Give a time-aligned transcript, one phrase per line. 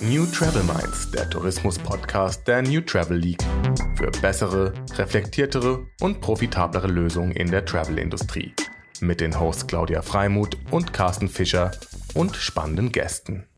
[0.00, 3.42] New Travel Minds, der Tourismus-Podcast der New Travel League.
[3.96, 8.54] Für bessere, reflektiertere und profitablere Lösungen in der Travel-Industrie.
[9.00, 11.72] Mit den Hosts Claudia Freimuth und Carsten Fischer
[12.14, 13.48] und spannenden Gästen.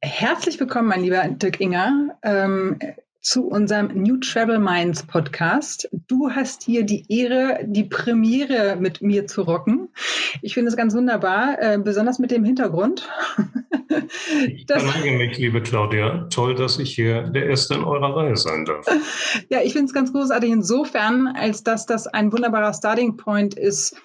[0.00, 2.18] Herzlich willkommen, mein lieber Dirk Inger.
[2.22, 2.78] Ähm,
[3.24, 5.88] zu unserem New Travel Minds Podcast.
[6.08, 9.88] Du hast hier die Ehre, die Premiere mit mir zu rocken.
[10.42, 13.08] Ich finde es ganz wunderbar, äh, besonders mit dem Hintergrund.
[14.46, 16.26] ich bedanke mich, liebe Claudia.
[16.28, 18.86] Toll, dass ich hier der Erste in eurer Reihe sein darf.
[19.48, 23.96] Ja, ich finde es ganz großartig insofern, als dass das ein wunderbarer Starting Point ist,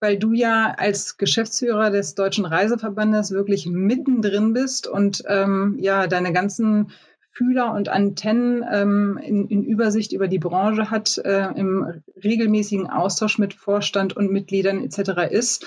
[0.00, 6.32] weil du ja als Geschäftsführer des Deutschen Reiseverbandes wirklich mittendrin bist und ähm, ja deine
[6.32, 6.90] ganzen
[7.36, 13.38] Fühler und Antennen ähm, in, in, Übersicht über die Branche hat, äh, im regelmäßigen Austausch
[13.38, 15.30] mit Vorstand und Mitgliedern etc.
[15.30, 15.66] ist.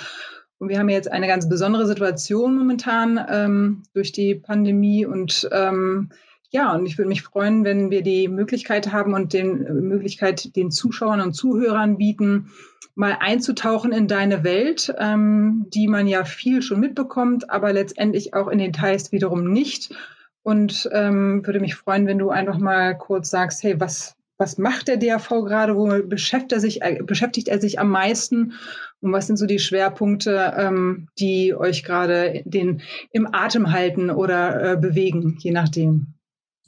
[0.58, 6.10] Und wir haben jetzt eine ganz besondere Situation momentan ähm, durch die Pandemie und ähm,
[6.50, 10.56] ja, und ich würde mich freuen, wenn wir die Möglichkeit haben und den äh, Möglichkeit
[10.56, 12.50] den Zuschauern und Zuhörern bieten,
[12.96, 18.48] mal einzutauchen in deine Welt, ähm, die man ja viel schon mitbekommt, aber letztendlich auch
[18.48, 19.94] in Details wiederum nicht
[20.50, 24.88] und ähm, würde mich freuen, wenn du einfach mal kurz sagst, hey, was, was macht
[24.88, 28.54] der DAV gerade, wo beschäftigt er sich, äh, beschäftigt er sich am meisten
[29.00, 34.72] und was sind so die Schwerpunkte, ähm, die euch gerade den im Atem halten oder
[34.72, 36.16] äh, bewegen, je nachdem?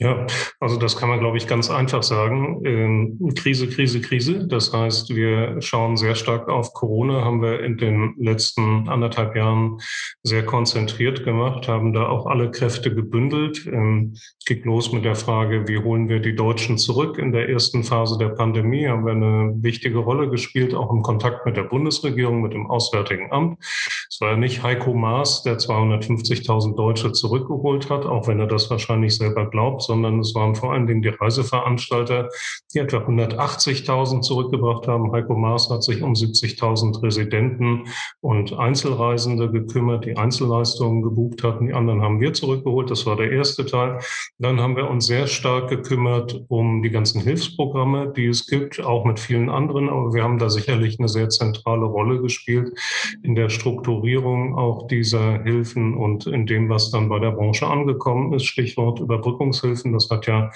[0.02, 0.26] Ja,
[0.60, 2.66] also das kann man, glaube ich, ganz einfach sagen.
[2.66, 4.48] Ähm, Krise, Krise, Krise.
[4.48, 9.78] Das heißt, wir schauen sehr stark auf Corona, haben wir in den letzten anderthalb Jahren
[10.24, 13.68] sehr konzentriert gemacht, haben da auch alle Kräfte gebündelt.
[13.68, 14.16] Ähm,
[14.48, 17.20] geht los mit der Frage, wie holen wir die Deutschen zurück?
[17.20, 21.46] In der ersten Phase der Pandemie haben wir eine wichtige Rolle gespielt, auch im Kontakt
[21.46, 23.60] mit der Bundesregierung, mit dem Auswärtigen Amt.
[24.10, 28.68] Es war ja nicht Heiko Maas, der 250.000 Deutsche zurückgeholt hat, auch wenn er das
[28.72, 32.30] wahrscheinlich selber glaubt, sondern es waren vor allen Dingen die Reiseveranstalter,
[32.74, 35.12] die etwa 180.000 zurückgebracht haben.
[35.12, 37.90] Heiko Maas hat sich um 70.000 Residenten
[38.22, 41.68] und Einzelreisende gekümmert, die Einzelleistungen gebucht hatten.
[41.68, 42.90] Die anderen haben wir zurückgeholt.
[42.90, 44.00] Das war der erste Teil.
[44.38, 49.04] Dann haben wir uns sehr stark gekümmert um die ganzen Hilfsprogramme, die es gibt, auch
[49.04, 49.90] mit vielen anderen.
[49.90, 52.72] Aber wir haben da sicherlich eine sehr zentrale Rolle gespielt
[53.24, 58.32] in der Strukturierung auch dieser Hilfen und in dem, was dann bei der Branche angekommen
[58.32, 58.46] ist.
[58.46, 59.94] Stichwort Überbrückungshilfe helfen.
[59.94, 60.52] Das hat ja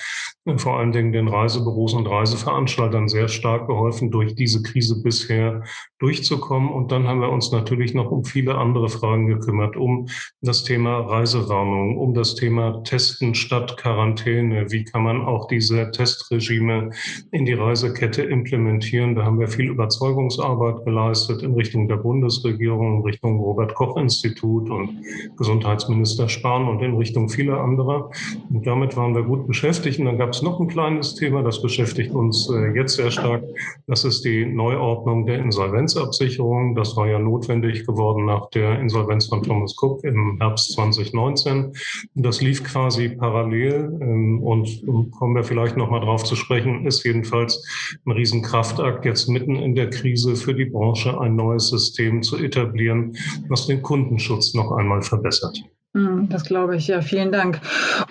[0.57, 5.63] vor allen Dingen den Reisebüros und Reiseveranstaltern sehr stark geholfen, durch diese Krise bisher
[5.99, 6.69] durchzukommen.
[6.69, 10.07] Und dann haben wir uns natürlich noch um viele andere Fragen gekümmert, um
[10.41, 14.71] das Thema Reisewarnung, um das Thema Testen statt Quarantäne.
[14.71, 16.91] Wie kann man auch diese Testregime
[17.31, 19.15] in die Reisekette implementieren?
[19.15, 24.69] Da haben wir viel Überzeugungsarbeit geleistet in Richtung der Bundesregierung, in Richtung Robert Koch Institut
[24.69, 25.01] und
[25.37, 28.11] Gesundheitsminister Spahn und in Richtung vieler anderer.
[28.49, 29.99] Und damit waren wir gut beschäftigt.
[29.99, 33.43] Und dann gab es noch ein kleines Thema, das beschäftigt uns äh, jetzt sehr stark.
[33.87, 36.75] Das ist die Neuordnung der Insolvenzabsicherung.
[36.75, 41.73] Das war ja notwendig geworden nach der Insolvenz von Thomas Cook im Herbst 2019.
[42.15, 47.03] Das lief quasi parallel ähm, und kommen wir vielleicht noch mal drauf zu sprechen, ist
[47.03, 47.65] jedenfalls
[48.05, 53.15] ein Riesenkraftakt jetzt mitten in der Krise für die Branche ein neues System zu etablieren,
[53.47, 55.63] was den Kundenschutz noch einmal verbessert.
[55.95, 57.61] Hm, das glaube ich, ja, vielen Dank.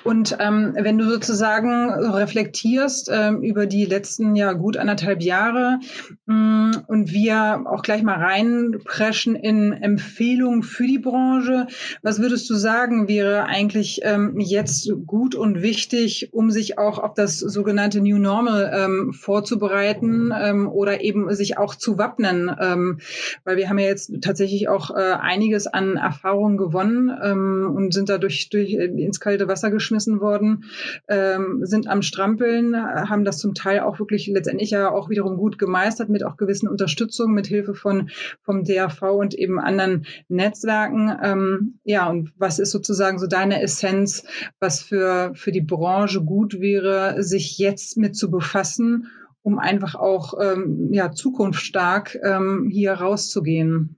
[0.05, 5.81] Und ähm, wenn du sozusagen reflektierst ähm, über die letzten ja gut anderthalb Jahre
[6.27, 11.67] ähm, und wir auch gleich mal reinpreschen in Empfehlungen für die Branche,
[12.01, 17.13] was würdest du sagen, wäre eigentlich ähm, jetzt gut und wichtig, um sich auch auf
[17.13, 22.51] das sogenannte New Normal ähm, vorzubereiten ähm, oder eben sich auch zu wappnen?
[22.59, 23.01] Ähm,
[23.45, 27.15] weil wir haben ja jetzt tatsächlich auch äh, einiges an Erfahrungen gewonnen.
[27.23, 30.65] Ähm, und sind dadurch durch, äh, ins kalte Wasser geschmissen worden,
[31.09, 35.59] ähm, sind am Strampeln, haben das zum Teil auch wirklich letztendlich ja auch wiederum gut
[35.59, 38.11] gemeistert mit auch gewissen Unterstützung, mit Hilfe von
[38.43, 41.13] vom DAV und eben anderen Netzwerken.
[41.23, 44.25] Ähm, ja, und was ist sozusagen so deine Essenz,
[44.61, 49.09] was für, für die Branche gut wäre, sich jetzt mit zu befassen,
[49.43, 53.97] um einfach auch ähm, ja, zukunftsstark ähm, hier rauszugehen?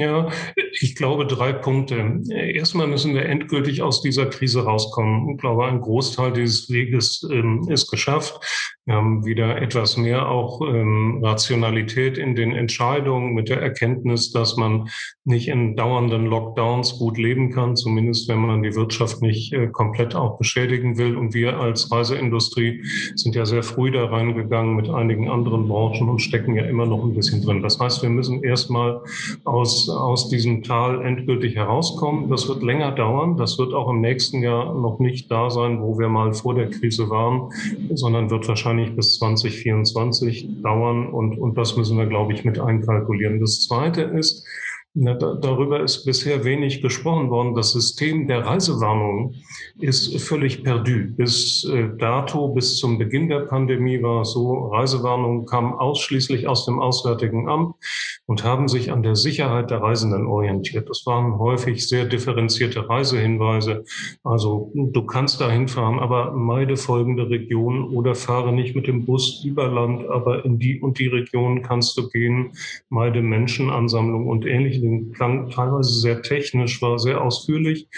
[0.00, 0.30] Ja,
[0.80, 2.22] ich glaube drei Punkte.
[2.30, 5.28] Erstmal müssen wir endgültig aus dieser Krise rauskommen.
[5.28, 8.40] Ich glaube, ein Großteil dieses Weges ähm, ist geschafft.
[8.90, 14.56] Wir haben wieder etwas mehr auch ähm, Rationalität in den Entscheidungen mit der Erkenntnis, dass
[14.56, 14.88] man
[15.24, 20.16] nicht in dauernden Lockdowns gut leben kann, zumindest wenn man die Wirtschaft nicht äh, komplett
[20.16, 21.16] auch beschädigen will.
[21.16, 22.82] Und wir als Reiseindustrie
[23.14, 27.04] sind ja sehr früh da reingegangen mit einigen anderen Branchen und stecken ja immer noch
[27.04, 27.62] ein bisschen drin.
[27.62, 29.02] Das heißt, wir müssen erstmal
[29.44, 32.28] aus, aus diesem Tal endgültig herauskommen.
[32.28, 33.36] Das wird länger dauern.
[33.36, 36.70] Das wird auch im nächsten Jahr noch nicht da sein, wo wir mal vor der
[36.70, 37.52] Krise waren,
[37.94, 41.08] sondern wird wahrscheinlich bis 2024 dauern.
[41.08, 43.40] Und, und das müssen wir, glaube ich, mit einkalkulieren.
[43.40, 44.46] Das Zweite ist,
[44.94, 47.54] na, da, darüber ist bisher wenig gesprochen worden.
[47.54, 49.34] Das System der Reisewarnung
[49.78, 51.14] ist völlig perdu.
[51.16, 56.66] Bis äh, dato, bis zum Beginn der Pandemie war es so, Reisewarnungen kamen ausschließlich aus
[56.66, 57.76] dem Auswärtigen Amt
[58.26, 60.90] und haben sich an der Sicherheit der Reisenden orientiert.
[60.90, 63.84] Das waren häufig sehr differenzierte Reisehinweise.
[64.24, 69.44] Also du kannst da hinfahren, aber meide folgende Region oder fahre nicht mit dem Bus
[69.44, 72.52] über Land, aber in die und die Region kannst du gehen,
[72.88, 74.79] meide Menschenansammlung und ähnliches
[75.12, 77.88] klang teilweise sehr technisch, war sehr ausführlich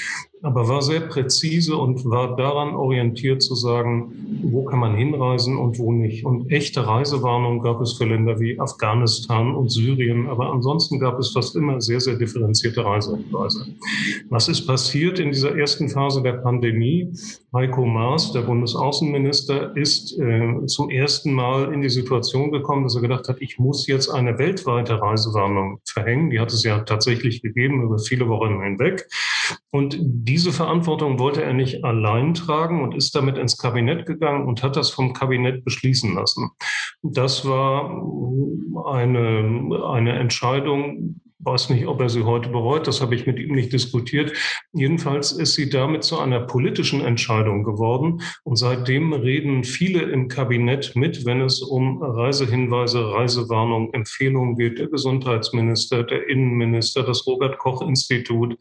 [0.43, 5.79] aber war sehr präzise und war daran orientiert zu sagen, wo kann man hinreisen und
[5.79, 6.25] wo nicht.
[6.25, 11.31] Und echte Reisewarnungen gab es für Länder wie Afghanistan und Syrien, aber ansonsten gab es
[11.31, 13.67] fast immer sehr, sehr differenzierte Reisehinweise.
[14.31, 17.12] Was ist passiert in dieser ersten Phase der Pandemie?
[17.55, 23.03] Heiko Maas, der Bundesaußenminister, ist äh, zum ersten Mal in die Situation gekommen, dass er
[23.03, 26.31] gedacht hat, ich muss jetzt eine weltweite Reisewarnung verhängen.
[26.31, 29.06] Die hat es ja tatsächlich gegeben über viele Wochen hinweg.
[29.71, 34.63] Und diese Verantwortung wollte er nicht allein tragen und ist damit ins Kabinett gegangen und
[34.63, 36.51] hat das vom Kabinett beschließen lassen.
[37.03, 38.03] Das war
[38.87, 43.55] eine, eine Entscheidung, weiß nicht, ob er sie heute bereut, das habe ich mit ihm
[43.55, 44.33] nicht diskutiert.
[44.73, 50.94] Jedenfalls ist sie damit zu einer politischen Entscheidung geworden und seitdem reden viele im Kabinett
[50.94, 54.79] mit, wenn es um Reisehinweise, Reisewarnungen, Empfehlungen geht.
[54.79, 58.56] Der Gesundheitsminister, der Innenminister, das Robert Koch Institut,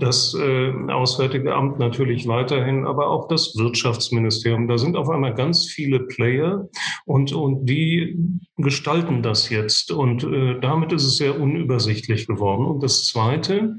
[0.00, 4.68] das äh, Auswärtige Amt natürlich weiterhin, aber auch das Wirtschaftsministerium.
[4.68, 6.68] Da sind auf einmal ganz viele Player
[7.04, 8.16] und, und die
[8.56, 12.66] gestalten das jetzt und äh, damit ist es sehr unübersichtlich möglich geworden.
[12.66, 13.76] Und das Zweite,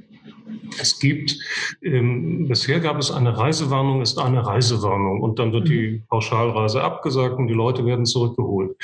[0.80, 1.38] es gibt,
[1.84, 6.04] ähm, bisher gab es eine Reisewarnung, ist eine Reisewarnung und dann wird die mhm.
[6.08, 8.76] Pauschalreise abgesagt und die Leute werden zurückgeholt.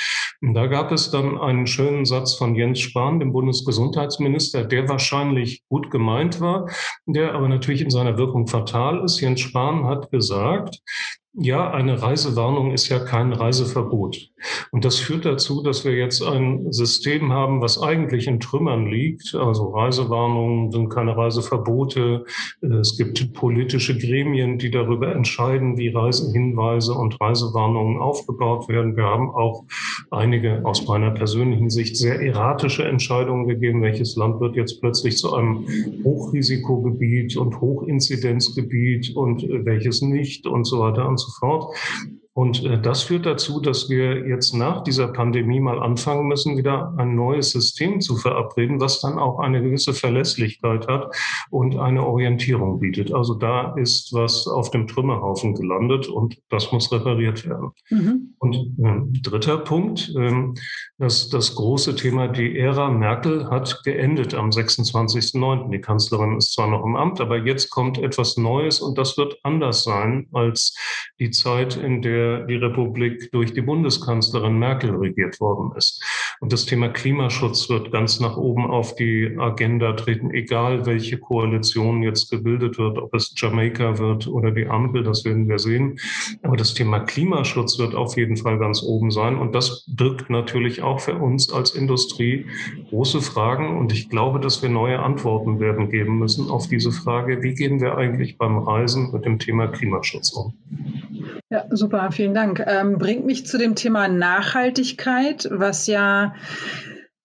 [0.42, 5.64] Und da gab es dann einen schönen Satz von Jens Spahn, dem Bundesgesundheitsminister, der wahrscheinlich
[5.68, 6.70] gut gemeint war,
[7.06, 9.20] der aber natürlich in seiner Wirkung fatal ist.
[9.20, 10.80] Jens Spahn hat gesagt,
[11.34, 14.32] ja, eine Reisewarnung ist ja kein Reiseverbot.
[14.72, 19.36] Und das führt dazu, dass wir jetzt ein System haben, was eigentlich in Trümmern liegt.
[19.36, 22.26] Also Reisewarnungen sind keine Reiseverbote.
[22.62, 28.98] Es gibt politische Gremien, die darüber entscheiden, wie Reisehinweise und Reisewarnungen aufgebaut werden.
[28.98, 29.66] Wir haben auch
[30.10, 33.84] einige aus meiner persönlichen Sicht sehr erratische Entscheidungen gegeben.
[33.84, 35.68] Welches Land wird jetzt plötzlich zu einem
[36.04, 41.78] Hochrisikogebiet und Hochinzidenzgebiet und welches nicht und so weiter und so fort.
[42.34, 46.94] Und äh, das führt dazu, dass wir jetzt nach dieser Pandemie mal anfangen müssen, wieder
[46.98, 51.14] ein neues System zu verabreden, was dann auch eine gewisse Verlässlichkeit hat
[51.50, 53.14] und eine Orientierung bietet.
[53.14, 57.72] Also da ist was auf dem Trümmerhaufen gelandet und das muss repariert werden.
[57.90, 58.36] Mhm.
[58.38, 60.32] Und äh, dritter Punkt, äh,
[61.00, 65.72] das, das große Thema, die Ära Merkel hat geendet am 26.09.
[65.72, 69.40] Die Kanzlerin ist zwar noch im Amt, aber jetzt kommt etwas Neues und das wird
[69.44, 70.76] anders sein als
[71.20, 76.04] die Zeit, in der die Republik durch die Bundeskanzlerin Merkel regiert worden ist.
[76.42, 82.02] Und das Thema Klimaschutz wird ganz nach oben auf die Agenda treten, egal welche Koalition
[82.02, 86.00] jetzt gebildet wird, ob es Jamaika wird oder die Ampel, das werden wir sehen.
[86.44, 89.38] Aber das Thema Klimaschutz wird auf jeden Fall ganz oben sein.
[89.38, 92.46] Und das birgt natürlich auch für uns als Industrie
[92.90, 93.78] große Fragen.
[93.78, 97.82] Und ich glaube, dass wir neue Antworten werden geben müssen auf diese Frage, wie gehen
[97.82, 100.54] wir eigentlich beim Reisen mit dem Thema Klimaschutz um?
[101.52, 102.64] Ja, super, vielen Dank.
[102.68, 106.36] Ähm, bringt mich zu dem Thema Nachhaltigkeit, was ja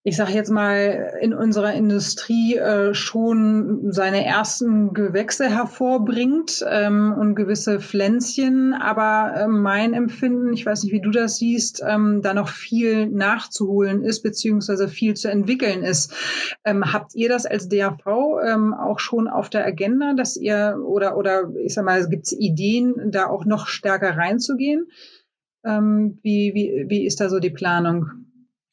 [0.06, 7.34] ich sage jetzt mal, in unserer Industrie äh, schon seine ersten Gewächse hervorbringt ähm, und
[7.34, 8.75] gewisse Pflänzchen.
[8.75, 13.06] Aber äh, mein Empfinden, ich weiß nicht, wie du das siehst, ähm, da noch viel
[13.06, 16.12] nachzuholen ist, beziehungsweise viel zu entwickeln ist.
[16.66, 18.04] Ähm, habt ihr das als DAV
[18.44, 22.32] ähm, auch schon auf der Agenda, dass ihr oder oder ich sag mal, gibt es
[22.32, 24.87] Ideen, da auch noch stärker reinzugehen?
[25.64, 28.23] Ähm, wie, wie, wie ist da so die Planung?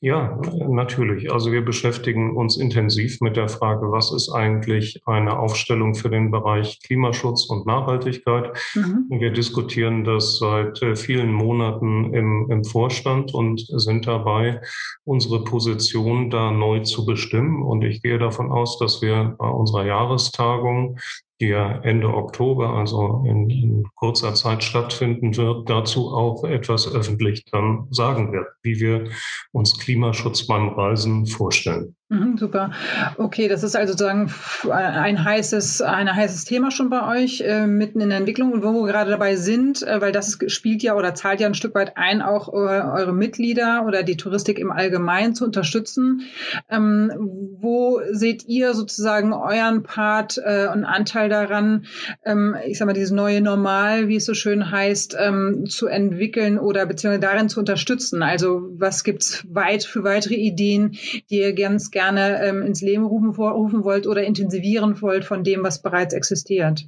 [0.04, 1.32] Ja, natürlich.
[1.32, 6.32] Also wir beschäftigen uns intensiv mit der Frage, was ist eigentlich eine Aufstellung für den
[6.32, 8.58] Bereich Klimaschutz und Nachhaltigkeit.
[8.74, 9.06] Mhm.
[9.10, 14.62] Wir diskutieren das seit äh, vielen Monaten im, im Vorstand und sind dabei,
[15.04, 17.62] unsere Position da neu zu bestimmen.
[17.62, 20.98] Und ich gehe davon aus, dass wir bei unserer Jahrestagung
[21.42, 27.46] die ja Ende Oktober, also in, in, kurzer Zeit stattfinden wird, dazu auch etwas öffentlich
[27.52, 29.10] dann sagen wird, wie wir
[29.52, 31.96] uns Klimaschutz beim Reisen vorstellen.
[32.12, 32.72] Mhm, super.
[33.16, 34.30] Okay, das ist also sozusagen
[34.70, 38.74] ein heißes, ein heißes Thema schon bei euch, äh, mitten in der Entwicklung und wo
[38.74, 41.96] wir gerade dabei sind, äh, weil das spielt ja oder zahlt ja ein Stück weit
[41.96, 46.24] ein, auch äh, eure Mitglieder oder die Touristik im Allgemeinen zu unterstützen.
[46.70, 47.14] Ähm,
[47.62, 51.86] wo seht ihr sozusagen euren Part äh, und Anteil daran,
[52.26, 56.60] ähm, ich sag mal, dieses neue Normal, wie es so schön heißt, ähm, zu entwickeln
[56.60, 58.22] oder beziehungsweise darin zu unterstützen?
[58.22, 60.98] Also was gibt's weit für weitere Ideen,
[61.30, 65.44] die ihr ganz gerne gerne ähm, ins Leben rufen, rufen wollt oder intensivieren wollt von
[65.44, 66.88] dem, was bereits existiert?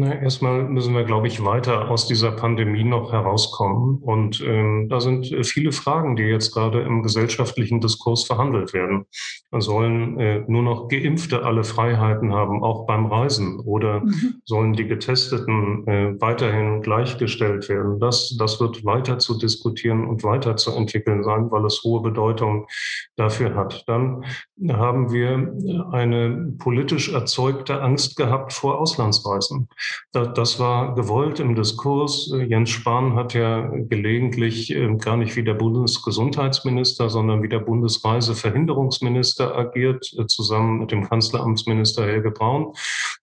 [0.00, 3.98] Na, erstmal müssen wir, glaube ich, weiter aus dieser Pandemie noch herauskommen.
[4.00, 9.06] Und ähm, da sind viele Fragen, die jetzt gerade im gesellschaftlichen Diskurs verhandelt werden.
[9.50, 13.58] Sollen äh, nur noch Geimpfte alle Freiheiten haben, auch beim Reisen?
[13.58, 14.34] Oder mhm.
[14.44, 17.98] sollen die Getesteten äh, weiterhin gleichgestellt werden?
[17.98, 22.68] Das, das wird weiter zu diskutieren und weiter zu entwickeln sein, weil es hohe Bedeutung
[23.16, 23.82] dafür hat.
[23.88, 24.24] Dann
[24.70, 25.56] haben wir
[25.90, 29.68] eine politisch erzeugte Angst gehabt vor Auslandsreisen.
[30.12, 32.32] Das war gewollt im Diskurs.
[32.46, 39.56] Jens Spahn hat ja gelegentlich ähm, gar nicht wie der Bundesgesundheitsminister, sondern wie der Bundesreiseverhinderungsminister
[39.56, 42.72] agiert, äh, zusammen mit dem Kanzleramtsminister Helge Braun.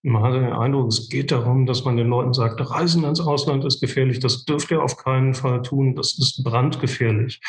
[0.02, 3.64] Man hatte den Eindruck, es geht darum, dass man den Leuten sagt, Reisen ins Ausland
[3.64, 7.40] ist gefährlich, das dürft ihr auf keinen Fall tun, das ist brandgefährlich.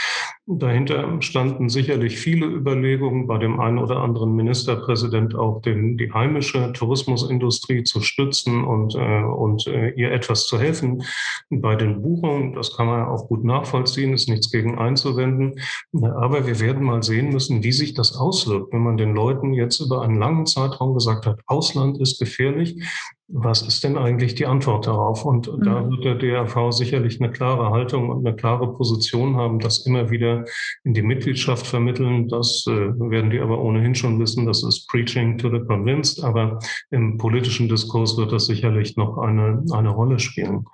[0.46, 6.72] Dahinter standen sicherlich viele Überlegungen bei dem einen oder anderen Ministerpräsident auch den, die heimische
[6.74, 11.04] Tourismusindustrie zu stützen und äh, äh, und äh, ihr etwas zu helfen
[11.50, 12.54] bei den Buchungen.
[12.54, 15.60] Das kann man auch gut nachvollziehen, ist nichts gegen einzuwenden.
[15.94, 19.80] Aber wir werden mal sehen müssen, wie sich das auswirkt, wenn man den Leuten jetzt
[19.80, 22.82] über einen langen Zeitraum gesagt hat, Ausland ist gefährlich
[23.30, 25.26] was ist denn eigentlich die Antwort darauf?
[25.26, 25.64] Und mhm.
[25.64, 30.10] da wird der DRV sicherlich eine klare Haltung und eine klare Position haben, das immer
[30.10, 30.46] wieder
[30.86, 32.30] in die Mitgliedschaft vermitteln.
[32.30, 34.46] Das äh, werden die aber ohnehin schon wissen.
[34.46, 36.24] Das ist Preaching to the Convinced.
[36.24, 40.66] Aber im politischen Diskurs wird das sicherlich noch eine, eine Rolle spielen.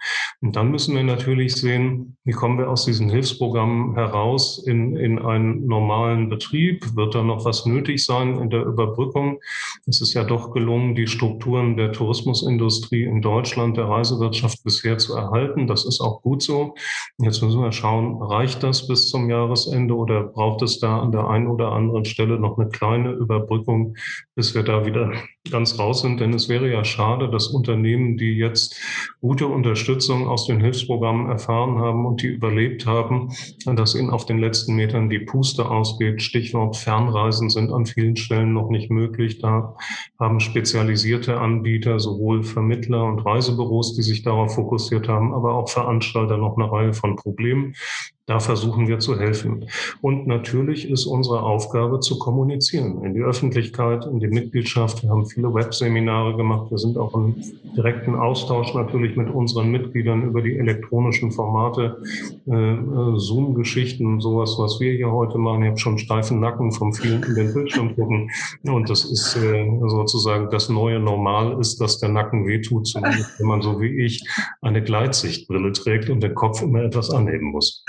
[0.41, 5.17] Und dann müssen wir natürlich sehen, wie kommen wir aus diesen Hilfsprogrammen heraus in, in
[5.17, 6.95] einen normalen Betrieb?
[6.95, 9.39] Wird da noch was nötig sein in der Überbrückung?
[9.85, 14.97] Es ist ja doch gelungen, die Strukturen der Tourismus Tourismusindustrie in Deutschland, der Reisewirtschaft bisher
[14.97, 15.67] zu erhalten.
[15.67, 16.75] Das ist auch gut so.
[17.17, 21.27] Jetzt müssen wir schauen, reicht das bis zum Jahresende oder braucht es da an der
[21.27, 23.95] einen oder anderen Stelle noch eine kleine Überbrückung,
[24.35, 25.11] bis wir da wieder
[25.51, 26.19] ganz raus sind?
[26.19, 28.79] Denn es wäre ja schade, dass Unternehmen, die jetzt
[29.21, 33.33] gute Unterstützung aus den Hilfsprogrammen erfahren haben und die überlebt haben,
[33.65, 36.21] dass ihnen auf den letzten Metern die Puste ausgeht.
[36.21, 39.39] Stichwort Fernreisen sind an vielen Stellen noch nicht möglich.
[39.39, 39.75] Da
[40.19, 46.37] haben spezialisierte Anbieter sowohl Vermittler und Reisebüros, die sich darauf fokussiert haben, aber auch Veranstalter
[46.37, 47.75] noch eine Reihe von Problemen.
[48.25, 49.65] Da versuchen wir zu helfen.
[49.99, 55.03] Und natürlich ist unsere Aufgabe zu kommunizieren in die Öffentlichkeit, in die Mitgliedschaft.
[55.03, 56.71] Wir haben viele Webseminare gemacht.
[56.71, 57.35] Wir sind auch im
[57.75, 62.01] direkten Austausch natürlich mit unseren Mitgliedern über die elektronischen Formate,
[62.47, 65.63] äh, äh Zoom-Geschichten, sowas, was wir hier heute machen.
[65.63, 68.31] Ich habe schon steifen Nacken vom vielen in den Bildschirm gucken.
[68.63, 73.47] Und das ist äh, sozusagen das neue Normal ist, dass der Nacken wehtut, zumindest wenn
[73.47, 74.25] man so wie ich
[74.61, 77.83] eine Gleitsichtbrille trägt und den Kopf immer etwas anheben muss.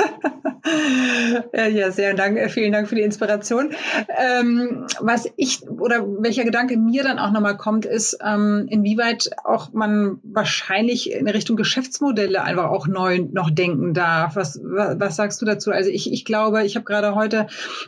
[1.54, 3.74] Ja, sehr Dank, vielen Dank für die Inspiration.
[4.08, 9.72] Ähm, was ich oder welcher Gedanke mir dann auch nochmal kommt, ist, ähm, inwieweit auch
[9.72, 14.36] man wahrscheinlich in Richtung Geschäftsmodelle einfach auch neu noch denken darf.
[14.36, 15.70] Was, was, was sagst du dazu?
[15.70, 17.46] Also ich, ich glaube, ich habe gerade heute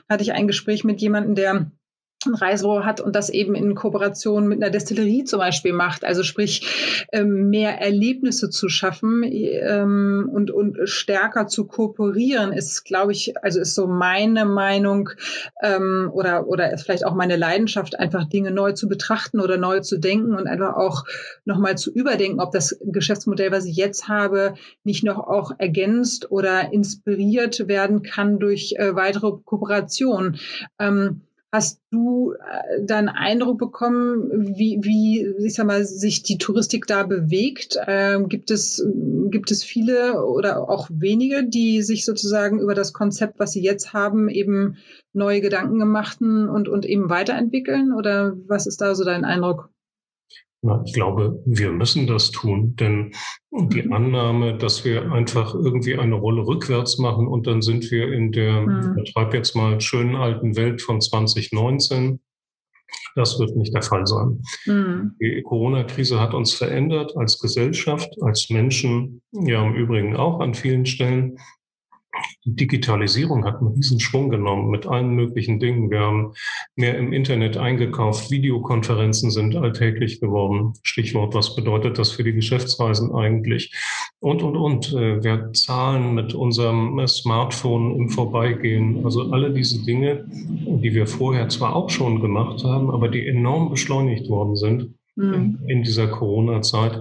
[0.08, 1.70] hatte ich ein Gespräch mit jemandem, der
[2.26, 6.04] ein Reisebüro hat und das eben in Kooperation mit einer Destillerie zum Beispiel macht.
[6.04, 13.12] Also sprich, ähm, mehr Erlebnisse zu schaffen ähm, und, und stärker zu kooperieren, ist, glaube
[13.12, 15.10] ich, also ist so meine Meinung
[15.62, 19.80] ähm, oder, oder ist vielleicht auch meine Leidenschaft, einfach Dinge neu zu betrachten oder neu
[19.80, 21.04] zu denken und einfach auch
[21.44, 24.54] nochmal zu überdenken, ob das Geschäftsmodell, was ich jetzt habe,
[24.84, 30.38] nicht noch auch ergänzt oder inspiriert werden kann durch äh, weitere Kooperationen.
[31.56, 37.02] Hast du äh, deinen Eindruck bekommen, wie, wie ich sag mal, sich die Touristik da
[37.02, 37.78] bewegt?
[37.86, 38.86] Ähm, gibt, es,
[39.30, 43.94] gibt es viele oder auch wenige, die sich sozusagen über das Konzept, was sie jetzt
[43.94, 44.76] haben, eben
[45.14, 47.94] neue Gedanken gemachten und, und eben weiterentwickeln?
[47.94, 49.70] Oder was ist da so dein Eindruck?
[50.84, 53.12] Ich glaube, wir müssen das tun, denn
[53.50, 53.92] die mhm.
[53.92, 58.62] Annahme, dass wir einfach irgendwie eine Rolle rückwärts machen und dann sind wir in der,
[58.62, 58.80] mhm.
[58.80, 62.20] ich betreibe jetzt mal schönen alten Welt von 2019,
[63.14, 64.42] das wird nicht der Fall sein.
[64.66, 65.12] Mhm.
[65.20, 70.86] Die Corona-Krise hat uns verändert als Gesellschaft, als Menschen, ja im Übrigen auch an vielen
[70.86, 71.38] Stellen.
[72.44, 75.90] Die Digitalisierung hat einen Riesenschwung genommen mit allen möglichen Dingen.
[75.90, 76.32] Wir haben
[76.76, 78.30] mehr im Internet eingekauft.
[78.30, 80.74] Videokonferenzen sind alltäglich geworden.
[80.82, 83.74] Stichwort, was bedeutet das für die Geschäftsreisen eigentlich?
[84.20, 84.92] Und, und, und.
[84.92, 89.04] Äh, wir zahlen mit unserem Smartphone im Vorbeigehen.
[89.04, 93.70] Also alle diese Dinge, die wir vorher zwar auch schon gemacht haben, aber die enorm
[93.70, 95.58] beschleunigt worden sind mhm.
[95.66, 97.00] in dieser Corona-Zeit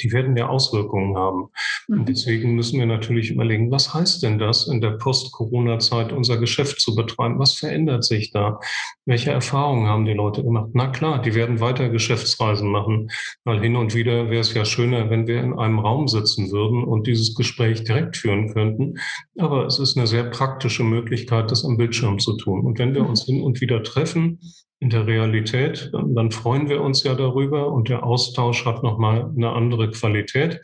[0.00, 1.48] die werden ja Auswirkungen haben.
[1.88, 2.04] Und mhm.
[2.06, 6.94] deswegen müssen wir natürlich überlegen, was heißt denn das, in der Post-Corona-Zeit unser Geschäft zu
[6.94, 7.38] betreiben?
[7.38, 8.60] Was verändert sich da?
[9.06, 10.70] Welche Erfahrungen haben die Leute gemacht?
[10.74, 13.10] Na klar, die werden weiter Geschäftsreisen machen,
[13.44, 16.84] weil hin und wieder wäre es ja schöner, wenn wir in einem Raum sitzen würden
[16.84, 18.94] und dieses Gespräch direkt führen könnten.
[19.38, 22.64] Aber es ist eine sehr praktische Möglichkeit, das am Bildschirm zu tun.
[22.64, 23.10] Und wenn wir mhm.
[23.10, 24.40] uns hin und wieder treffen,
[24.80, 29.50] in der Realität, dann freuen wir uns ja darüber und der Austausch hat nochmal eine
[29.50, 30.60] andere Qualität.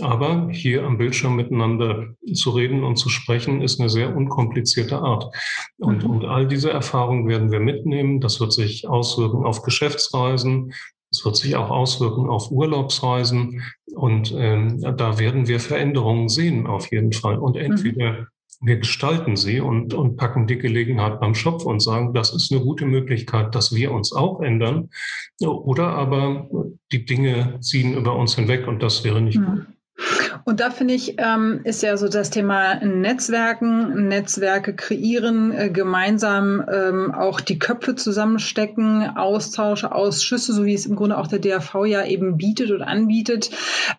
[0.00, 5.34] Aber hier am Bildschirm miteinander zu reden und zu sprechen, ist eine sehr unkomplizierte Art.
[5.78, 6.10] Und, mhm.
[6.10, 8.20] und all diese Erfahrungen werden wir mitnehmen.
[8.20, 10.72] Das wird sich auswirken auf Geschäftsreisen.
[11.10, 13.62] Es wird sich auch auswirken auf Urlaubsreisen
[13.94, 17.38] und ähm, da werden wir Veränderungen sehen auf jeden Fall.
[17.38, 17.62] Und mhm.
[17.62, 18.28] entweder
[18.60, 22.60] wir gestalten sie und, und packen die Gelegenheit beim Schopf und sagen, das ist eine
[22.60, 24.90] gute Möglichkeit, dass wir uns auch ändern.
[25.40, 26.48] Oder aber
[26.90, 29.66] die Dinge ziehen über uns hinweg und das wäre nicht gut.
[30.48, 36.64] Und da finde ich, ähm, ist ja so das Thema Netzwerken, Netzwerke kreieren, äh, gemeinsam
[36.72, 41.84] ähm, auch die Köpfe zusammenstecken, Austausche, Ausschüsse, so wie es im Grunde auch der DRV
[41.84, 43.50] ja eben bietet und anbietet,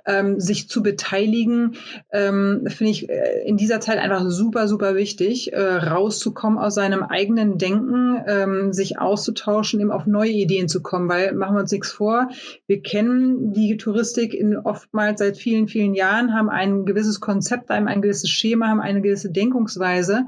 [0.08, 1.76] ähm, sich zu beteiligen,
[2.12, 7.04] ähm, finde ich äh, in dieser Zeit einfach super, super wichtig, äh, rauszukommen aus seinem
[7.04, 11.72] eigenen Denken, ähm, sich auszutauschen, eben auf neue Ideen zu kommen, weil machen wir uns
[11.72, 12.30] nichts vor,
[12.66, 17.88] wir kennen die Touristik in oftmals seit vielen, vielen Jahren, haben ein gewisses Konzept, haben
[17.88, 20.26] ein gewisses Schema, haben eine gewisse Denkungsweise.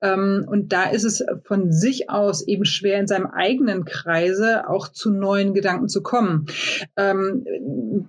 [0.00, 4.88] Ähm, und da ist es von sich aus eben schwer, in seinem eigenen Kreise auch
[4.88, 6.46] zu neuen Gedanken zu kommen.
[6.96, 7.44] Ähm,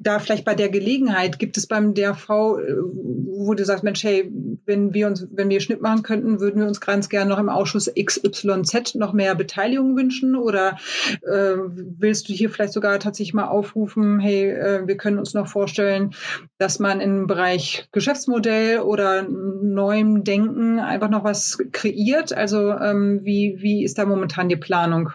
[0.01, 2.75] da vielleicht bei der Gelegenheit gibt es beim DRV, äh,
[3.43, 4.31] wo du sagst, Mensch, hey,
[4.66, 7.50] wenn wir uns, wenn wir Schnitt machen könnten, würden wir uns ganz gerne noch im
[7.50, 10.35] Ausschuss XYZ noch mehr Beteiligung wünschen?
[10.35, 10.77] Oder
[11.24, 11.55] äh,
[11.98, 16.11] willst du hier vielleicht sogar tatsächlich mal aufrufen, hey, äh, wir können uns noch vorstellen,
[16.57, 22.33] dass man im Bereich Geschäftsmodell oder neuem Denken einfach noch was kreiert?
[22.33, 25.11] Also ähm, wie, wie ist da momentan die Planung?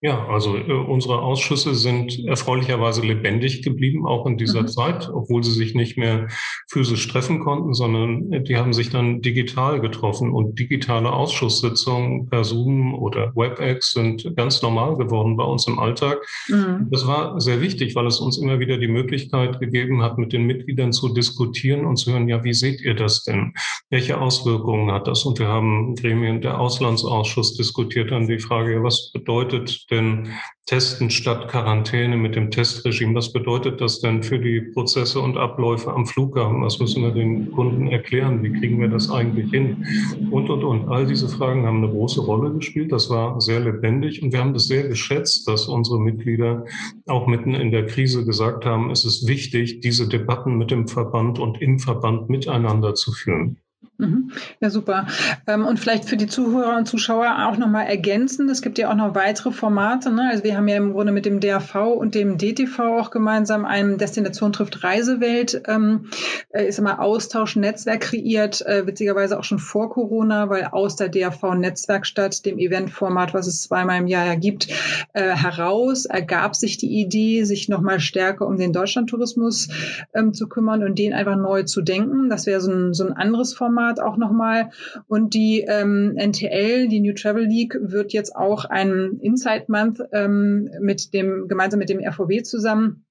[0.00, 4.68] Ja, also äh, unsere Ausschüsse sind erfreulicherweise lebendig geblieben, auch in dieser mhm.
[4.68, 6.28] Zeit, obwohl sie sich nicht mehr
[6.70, 12.44] physisch treffen konnten, sondern äh, die haben sich dann digital getroffen und digitale Ausschusssitzungen per
[12.44, 16.24] Zoom oder WebEx sind ganz normal geworden bei uns im Alltag.
[16.48, 16.86] Mhm.
[16.92, 20.44] Das war sehr wichtig, weil es uns immer wieder die Möglichkeit gegeben hat, mit den
[20.44, 23.52] Mitgliedern zu diskutieren und zu hören, ja, wie seht ihr das denn?
[23.90, 25.24] Welche Auswirkungen hat das?
[25.24, 30.28] Und wir haben Gremien der Auslandsausschuss diskutiert dann die Frage, was bedeutet denn
[30.66, 33.14] Testen statt Quarantäne mit dem Testregime?
[33.14, 36.62] Was bedeutet das denn für die Prozesse und Abläufe am Flughafen?
[36.62, 38.42] Was müssen wir den Kunden erklären?
[38.42, 39.86] Wie kriegen wir das eigentlich hin?
[40.30, 40.88] Und, und, und.
[40.88, 42.92] All diese Fragen haben eine große Rolle gespielt.
[42.92, 46.66] Das war sehr lebendig und wir haben das sehr geschätzt, dass unsere Mitglieder
[47.06, 51.38] auch mitten in der Krise gesagt haben, es ist wichtig, diese Debatten mit dem Verband
[51.38, 53.58] und im Verband miteinander zu führen.
[54.00, 54.30] Mhm.
[54.60, 55.08] Ja, super.
[55.48, 58.48] Ähm, und vielleicht für die Zuhörer und Zuschauer auch nochmal ergänzen.
[58.48, 60.12] Es gibt ja auch noch weitere Formate.
[60.12, 60.28] Ne?
[60.30, 63.98] Also wir haben ja im Grunde mit dem DAV und dem DTV auch gemeinsam einen
[63.98, 66.06] Destination trifft Reisewelt, ähm,
[66.50, 71.08] äh, ist immer Austausch, Netzwerk kreiert, äh, witzigerweise auch schon vor Corona, weil aus der
[71.08, 74.68] DAV Netzwerkstatt, dem Eventformat, was es zweimal im Jahr ja gibt,
[75.12, 79.70] äh, heraus ergab sich die Idee, sich nochmal stärker um den Deutschlandtourismus
[80.14, 82.30] ähm, zu kümmern und den einfach neu zu denken.
[82.30, 83.87] Das wäre so ein, so ein anderes Format.
[83.88, 84.70] Format auch nochmal.
[85.06, 90.70] Und die ähm, NTL, die New Travel League, wird jetzt auch einen Insight Month ähm,
[90.80, 93.04] mit dem, gemeinsam mit dem RVW zusammen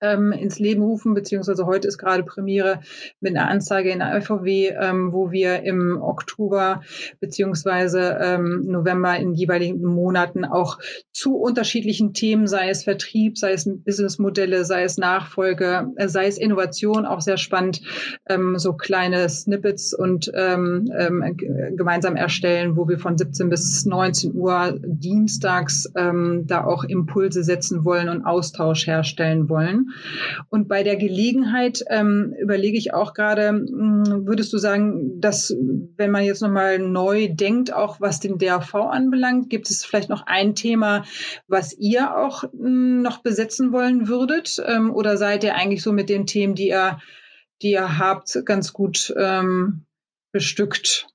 [0.00, 2.80] ähm, ins Leben rufen, beziehungsweise heute ist gerade Premiere
[3.20, 6.82] mit einer Anzeige in der FVW, ähm, wo wir im Oktober
[7.20, 10.78] beziehungsweise ähm, November in jeweiligen Monaten auch
[11.12, 16.38] zu unterschiedlichen Themen, sei es Vertrieb, sei es Businessmodelle, sei es Nachfolge, äh, sei es
[16.38, 17.80] Innovation, auch sehr spannend,
[18.28, 21.36] ähm, so kleine Snippets und ähm, ähm,
[21.76, 27.84] gemeinsam erstellen, wo wir von 17 bis 19 Uhr dienstags ähm, da auch Impulse setzen
[27.84, 29.75] wollen und Austausch herstellen wollen.
[30.48, 35.54] Und bei der Gelegenheit ähm, überlege ich auch gerade, hm, würdest du sagen, dass
[35.96, 40.26] wenn man jetzt nochmal neu denkt, auch was den DAV anbelangt, gibt es vielleicht noch
[40.26, 41.04] ein Thema,
[41.48, 44.62] was ihr auch hm, noch besetzen wollen würdet?
[44.66, 46.98] Ähm, oder seid ihr eigentlich so mit den Themen, die ihr,
[47.62, 49.86] die ihr habt, ganz gut ähm,
[50.32, 51.06] bestückt?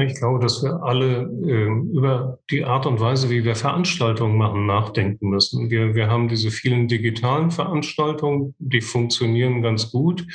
[0.00, 4.66] Ich glaube, dass wir alle äh, über die Art und Weise, wie wir Veranstaltungen machen,
[4.66, 5.70] nachdenken müssen.
[5.70, 10.26] Wir, wir haben diese vielen digitalen Veranstaltungen, die funktionieren ganz gut,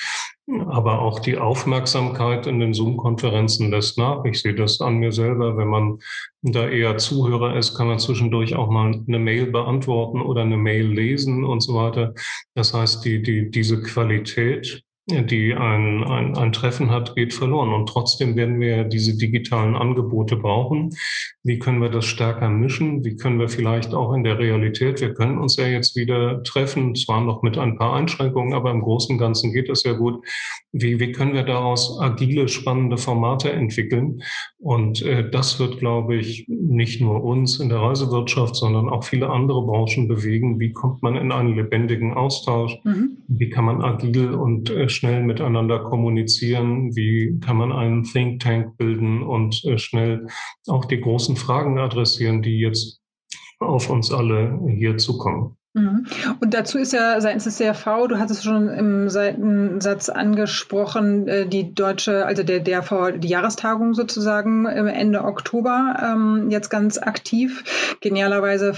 [0.67, 4.26] aber auch die Aufmerksamkeit in den Zoom-Konferenzen lässt nach.
[4.26, 5.56] Ich sehe das an mir selber.
[5.56, 5.99] Wenn man
[6.41, 10.88] da eher Zuhörer ist, kann man zwischendurch auch mal eine Mail beantworten oder eine Mail
[10.88, 12.13] lesen und so weiter.
[12.56, 17.74] Das heißt, die, die, diese Qualität die ein, ein, ein Treffen hat, geht verloren.
[17.74, 20.92] Und trotzdem werden wir diese digitalen Angebote brauchen.
[21.44, 23.04] Wie können wir das stärker mischen?
[23.04, 26.96] Wie können wir vielleicht auch in der Realität, wir können uns ja jetzt wieder treffen,
[26.96, 30.24] zwar noch mit ein paar Einschränkungen, aber im Großen und Ganzen geht es ja gut.
[30.72, 34.24] Wie, wie können wir daraus agile, spannende Formate entwickeln?
[34.58, 39.30] Und äh, das wird, glaube ich, nicht nur uns in der Reisewirtschaft, sondern auch viele
[39.30, 40.60] andere Branchen bewegen.
[40.60, 42.78] Wie kommt man in einen lebendigen Austausch?
[42.86, 43.18] Mhm.
[43.28, 46.95] Wie kann man agil und äh, schnell miteinander kommunizieren?
[46.95, 50.27] Wie kann man einen Think Tank bilden und äh, schnell
[50.67, 53.01] auch die großen Fragen adressieren, die jetzt
[53.60, 55.58] auf uns alle hier zukommen?
[55.75, 56.06] Mhm.
[56.39, 61.73] Und dazu ist ja seitens des DRV, du hattest schon im Seitensatz angesprochen, äh, die
[61.73, 67.97] deutsche, also der DRV, die Jahrestagung sozusagen Ende Oktober ähm, jetzt ganz aktiv.
[68.01, 68.75] Genialerweise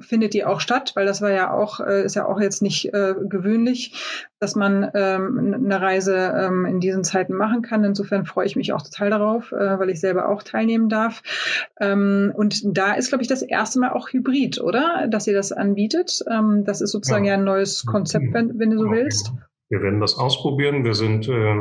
[0.00, 2.92] findet die auch statt, weil das war ja auch, äh, ist ja auch jetzt nicht
[2.92, 7.84] äh, gewöhnlich, dass man ähm, eine Reise ähm, in diesen Zeiten machen kann.
[7.84, 11.22] Insofern freue ich mich auch total darauf, äh, weil ich selber auch teilnehmen darf.
[11.78, 15.06] Ähm, und da ist, glaube ich, das erste Mal auch Hybrid, oder?
[15.08, 16.24] Dass ihr das anbietet.
[16.30, 19.32] Ähm, das ist sozusagen ja, ja ein neues Konzept, wenn, wenn du so willst.
[19.70, 20.84] Wir werden das ausprobieren.
[20.84, 21.54] Wir sind äh,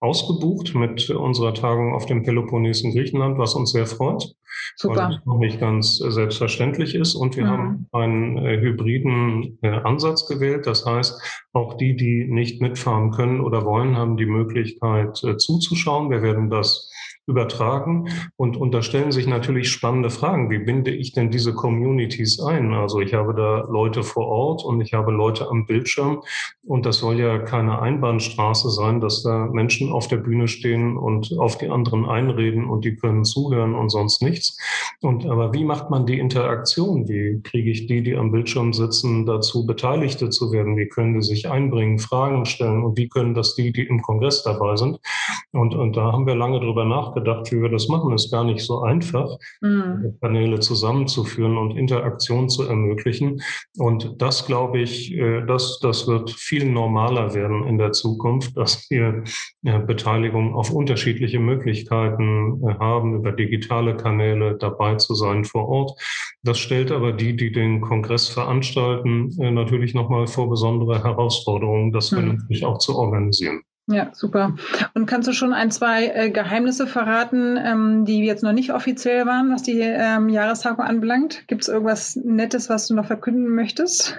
[0.00, 4.34] ausgebucht mit unserer Tagung auf dem Peloponnes in Griechenland, was uns sehr freut.
[4.76, 4.96] Super.
[4.96, 7.14] Weil das noch nicht ganz äh, selbstverständlich ist.
[7.14, 7.48] Und wir mhm.
[7.48, 10.66] haben einen äh, hybriden äh, Ansatz gewählt.
[10.66, 11.20] Das heißt,
[11.52, 16.10] auch die, die nicht mitfahren können oder wollen, haben die Möglichkeit äh, zuzuschauen.
[16.10, 16.90] Wir werden das
[17.26, 18.08] übertragen.
[18.36, 20.50] Und, und da stellen sich natürlich spannende Fragen.
[20.50, 22.74] Wie binde ich denn diese Communities ein?
[22.74, 26.22] Also ich habe da Leute vor Ort und ich habe Leute am Bildschirm.
[26.62, 31.32] Und das soll ja keine Einbahnstraße sein, dass da Menschen auf der Bühne stehen und
[31.38, 34.58] auf die anderen einreden und die können zuhören und sonst nichts.
[35.00, 37.08] Und aber wie macht man die Interaktion?
[37.08, 40.76] Wie kriege ich die, die am Bildschirm sitzen, dazu Beteiligte zu werden?
[40.76, 42.82] Wie können die sich einbringen, Fragen stellen?
[42.82, 45.00] Und wie können das die, die im Kongress dabei sind?
[45.52, 48.12] Und, und da haben wir lange drüber nachgedacht nachgedacht, wie wir das machen.
[48.12, 50.16] Es ist gar nicht so einfach, mhm.
[50.20, 53.40] Kanäle zusammenzuführen und Interaktion zu ermöglichen.
[53.78, 58.88] Und das, glaube ich, äh, das, das wird viel normaler werden in der Zukunft, dass
[58.90, 59.24] wir
[59.62, 65.92] Beteiligung auf unterschiedliche Möglichkeiten äh, haben, über digitale Kanäle dabei zu sein vor Ort.
[66.42, 72.10] Das stellt aber die, die den Kongress veranstalten, äh, natürlich nochmal vor besondere Herausforderungen, das
[72.10, 72.16] mhm.
[72.16, 73.62] vernünftig auch zu organisieren.
[73.86, 74.56] Ja, super.
[74.94, 79.26] Und kannst du schon ein, zwei äh, Geheimnisse verraten, ähm, die jetzt noch nicht offiziell
[79.26, 81.46] waren, was die ähm, Jahrestagung anbelangt?
[81.48, 84.18] Gibt es irgendwas Nettes, was du noch verkünden möchtest?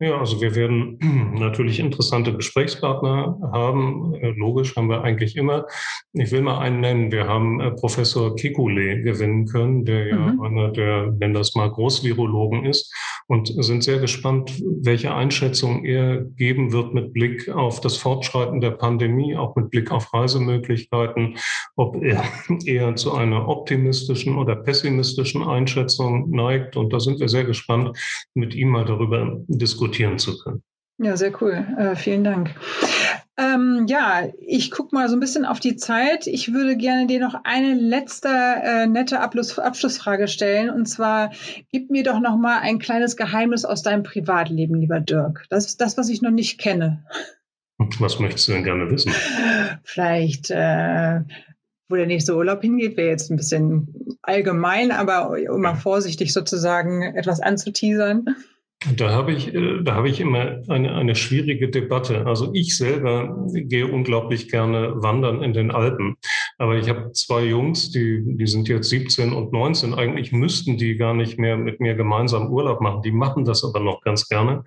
[0.00, 0.98] Ja, also wir werden
[1.38, 4.14] natürlich interessante Gesprächspartner haben.
[4.14, 5.66] Äh, logisch haben wir eigentlich immer.
[6.12, 7.12] Ich will mal einen nennen.
[7.12, 10.40] Wir haben äh, Professor Kekulé gewinnen können, der ja mhm.
[10.42, 12.92] einer der, wenn das mal Großvirologen ist
[13.28, 18.72] und sind sehr gespannt, welche Einschätzung er geben wird mit Blick auf das Fortschreiten der
[18.72, 21.36] Pandemie, auch mit Blick auf Reisemöglichkeiten,
[21.76, 22.24] ob er
[22.66, 26.76] eher zu einer optimistischen oder pessimistischen Einschätzung neigt.
[26.76, 27.96] Und da sind wir sehr gespannt,
[28.34, 30.62] mit ihm mal darüber diskutieren diskutieren zu können.
[30.98, 31.66] Ja, sehr cool.
[31.76, 32.54] Äh, vielen Dank.
[33.36, 36.28] Ähm, ja, ich gucke mal so ein bisschen auf die Zeit.
[36.28, 40.70] Ich würde gerne dir noch eine letzte äh, nette Abschluss, Abschlussfrage stellen.
[40.70, 41.32] Und zwar,
[41.72, 45.46] gib mir doch noch mal ein kleines Geheimnis aus deinem Privatleben, lieber Dirk.
[45.50, 47.04] Das ist das, was ich noch nicht kenne.
[47.98, 49.12] Was möchtest du denn gerne wissen?
[49.82, 51.20] Vielleicht, äh,
[51.88, 57.02] wo der nächste Urlaub hingeht, wäre jetzt ein bisschen allgemein, aber um mal vorsichtig sozusagen
[57.02, 58.36] etwas anzuteasern.
[58.96, 62.26] Da habe ich, äh, da habe ich immer eine, eine schwierige Debatte.
[62.26, 66.16] Also ich selber gehe unglaublich gerne wandern in den Alpen.
[66.58, 69.94] Aber ich habe zwei Jungs, die, die sind jetzt 17 und 19.
[69.94, 73.02] Eigentlich müssten die gar nicht mehr mit mir gemeinsam Urlaub machen.
[73.02, 74.64] Die machen das aber noch ganz gerne.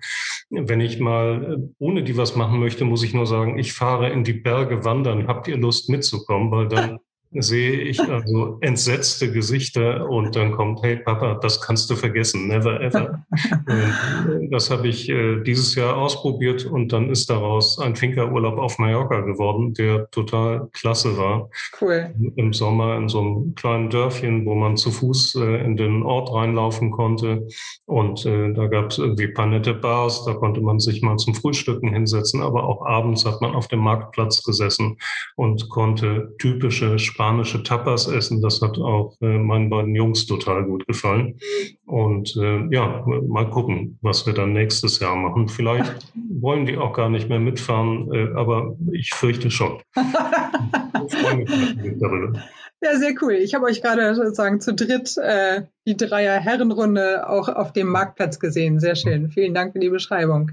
[0.50, 4.10] Wenn ich mal äh, ohne die was machen möchte, muss ich nur sagen, ich fahre
[4.10, 5.28] in die Berge wandern.
[5.28, 6.50] Habt ihr Lust mitzukommen?
[6.50, 6.98] Weil dann
[7.32, 12.80] sehe ich also entsetzte Gesichter und dann kommt, hey Papa, das kannst du vergessen, never
[12.80, 13.22] ever.
[13.66, 18.78] Äh, das habe ich äh, dieses Jahr ausprobiert und dann ist daraus ein Finkerurlaub auf
[18.78, 21.50] Mallorca geworden, der total klasse war.
[21.80, 22.14] Cool.
[22.36, 26.32] Im Sommer in so einem kleinen Dörfchen, wo man zu Fuß äh, in den Ort
[26.32, 27.46] reinlaufen konnte
[27.84, 31.34] und da gab es irgendwie ein paar nette Bars, da konnte man sich mal zum
[31.34, 34.98] Frühstücken hinsetzen, aber auch abends hat man auf dem Marktplatz gesessen
[35.36, 38.40] und konnte typische spanische Tapas essen.
[38.40, 41.36] Das hat auch äh, meinen beiden Jungs total gut gefallen.
[41.84, 45.48] Und äh, ja, mal gucken, was wir dann nächstes Jahr machen.
[45.48, 49.80] Vielleicht wollen die auch gar nicht mehr mitfahren, äh, aber ich fürchte schon.
[49.96, 52.40] ich freue mich darüber.
[52.80, 53.32] Ja, sehr cool.
[53.32, 58.78] Ich habe euch gerade sozusagen zu dritt äh, die Dreier-Herrenrunde auch auf dem Marktplatz gesehen.
[58.78, 59.30] Sehr schön.
[59.30, 60.52] Vielen Dank für die Beschreibung.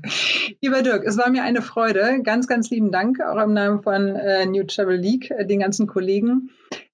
[0.60, 2.22] Lieber Dirk, es war mir eine Freude.
[2.24, 5.86] Ganz, ganz lieben Dank auch im Namen von äh, New Travel League, äh, den ganzen
[5.86, 6.50] Kollegen.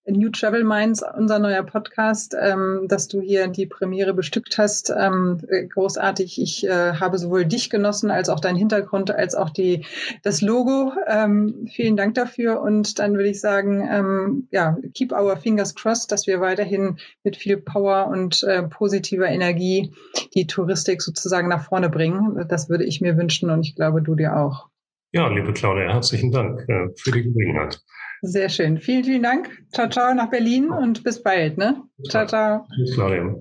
[0.07, 4.89] New Travel Minds, unser neuer Podcast, ähm, dass du hier die Premiere bestückt hast.
[4.89, 6.41] Ähm, äh, großartig.
[6.41, 9.85] Ich äh, habe sowohl dich genossen als auch deinen Hintergrund, als auch die,
[10.23, 10.93] das Logo.
[11.07, 12.61] Ähm, vielen Dank dafür.
[12.61, 17.37] Und dann würde ich sagen, ähm, ja, keep our fingers crossed, dass wir weiterhin mit
[17.37, 19.93] viel Power und äh, positiver Energie
[20.33, 22.45] die Touristik sozusagen nach vorne bringen.
[22.47, 24.67] Das würde ich mir wünschen und ich glaube, du dir auch.
[25.13, 27.81] Ja, liebe Claudia, herzlichen Dank äh, für die Gelegenheit.
[28.21, 28.77] Sehr schön.
[28.77, 29.49] Vielen, vielen Dank.
[29.73, 31.57] Ciao, ciao nach Berlin und bis bald.
[31.57, 31.81] Ne?
[32.07, 32.67] Ciao, ciao.
[32.75, 33.36] Tschüss, Claudia.